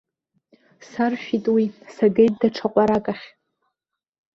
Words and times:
Саршәит 0.87 1.45
уи, 1.53 1.65
сагеит 1.93 2.33
даҽа 2.39 2.67
ҟәарак 2.73 3.05
ахь. 3.11 3.25